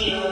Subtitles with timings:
[0.00, 0.27] you.